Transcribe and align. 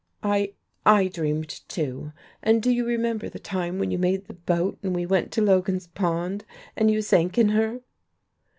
I 0.23 0.53
I 0.83 1.09
dreamed, 1.09 1.61
too. 1.69 2.11
And 2.41 2.63
do 2.63 2.71
you 2.71 2.87
remember 2.87 3.29
the 3.29 3.37
time 3.37 3.77
when 3.77 3.91
you 3.91 3.99
made 3.99 4.25
the 4.25 4.33
boat, 4.33 4.79
and 4.81 4.95
we 4.95 5.05
went 5.05 5.31
to 5.33 5.43
Logan's 5.43 5.85
Pond, 5.85 6.43
and 6.75 6.89
you 6.89 7.03
sank 7.03 7.37
in 7.37 7.49
her?" 7.49 7.81